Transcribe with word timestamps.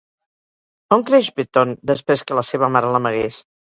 On 0.95 1.03
creix 1.09 1.29
Beton 1.41 1.75
després 1.91 2.25
que 2.31 2.39
la 2.41 2.45
seva 2.51 2.71
mare 2.77 2.91
l'amagués? 2.97 3.39